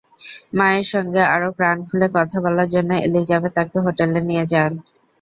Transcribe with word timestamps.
মায়ের 0.57 0.87
সঙ্গে 0.93 1.21
আরও 1.35 1.49
প্রাণ 1.57 1.77
খুলে 1.87 2.07
কথা 2.15 2.37
বলার 2.43 2.67
জন্য 2.69 2.91
এলিজাবেথ 3.05 3.51
তাঁকে 3.57 3.77
হোটেলে 3.85 4.19
নিয়ে 4.29 4.45
যান। 4.51 4.71